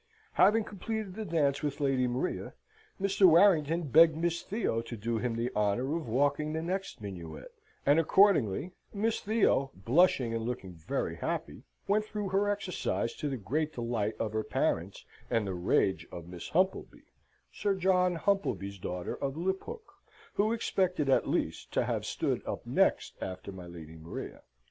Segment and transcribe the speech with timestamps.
[0.33, 2.55] Having completed the dance with Lady Maria,
[2.99, 3.27] Mr.
[3.27, 7.51] Warrington begged Miss Theo to do him the honour of walking the next minuet,
[7.85, 13.37] and accordingly Miss Theo, blushing and looking very happy, went through her exercise to the
[13.37, 17.03] great delight of her parents and the rage of Miss Humpleby,
[17.53, 19.83] Sir John Humpleby's daughter, of Liphook,
[20.33, 24.41] who expected, at least, to have stood up next after my Lady Maria.